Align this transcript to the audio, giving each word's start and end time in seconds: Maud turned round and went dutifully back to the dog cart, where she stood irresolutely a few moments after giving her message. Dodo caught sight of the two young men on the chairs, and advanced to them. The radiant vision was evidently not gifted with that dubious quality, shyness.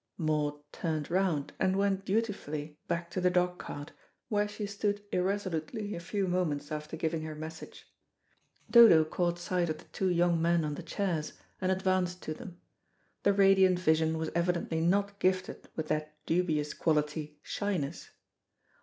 Maud 0.17 0.55
turned 0.71 1.11
round 1.11 1.53
and 1.59 1.75
went 1.75 2.05
dutifully 2.05 2.79
back 2.87 3.11
to 3.11 3.21
the 3.21 3.29
dog 3.29 3.59
cart, 3.59 3.91
where 4.29 4.47
she 4.47 4.65
stood 4.65 5.03
irresolutely 5.11 5.93
a 5.93 5.99
few 5.99 6.27
moments 6.27 6.71
after 6.71 6.97
giving 6.97 7.21
her 7.21 7.35
message. 7.35 7.85
Dodo 8.67 9.05
caught 9.05 9.37
sight 9.37 9.69
of 9.69 9.77
the 9.77 9.85
two 9.93 10.09
young 10.09 10.41
men 10.41 10.65
on 10.65 10.73
the 10.73 10.81
chairs, 10.81 11.33
and 11.61 11.71
advanced 11.71 12.19
to 12.23 12.33
them. 12.33 12.59
The 13.21 13.33
radiant 13.33 13.77
vision 13.77 14.17
was 14.17 14.31
evidently 14.33 14.81
not 14.81 15.19
gifted 15.19 15.69
with 15.75 15.89
that 15.89 16.15
dubious 16.25 16.73
quality, 16.73 17.37
shyness. 17.43 18.09